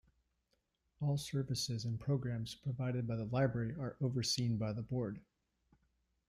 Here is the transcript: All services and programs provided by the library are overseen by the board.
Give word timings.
All 0.99 1.15
services 1.15 1.85
and 1.85 1.99
programs 1.99 2.55
provided 2.55 3.05
by 3.07 3.17
the 3.17 3.25
library 3.25 3.75
are 3.75 3.97
overseen 4.01 4.57
by 4.57 4.73
the 4.73 4.81
board. 4.81 5.19